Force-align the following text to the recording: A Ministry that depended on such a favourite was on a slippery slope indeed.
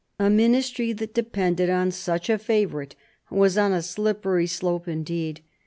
A 0.17 0.31
Ministry 0.31 0.93
that 0.93 1.13
depended 1.13 1.69
on 1.69 1.91
such 1.91 2.27
a 2.27 2.39
favourite 2.39 2.95
was 3.29 3.55
on 3.55 3.71
a 3.71 3.83
slippery 3.83 4.47
slope 4.47 4.87
indeed. 4.87 5.41